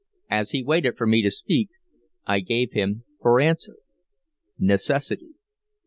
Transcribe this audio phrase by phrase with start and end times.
[0.31, 1.69] As he waited for me to speak,
[2.25, 3.75] I gave him for answer,
[4.57, 5.35] "Necessity."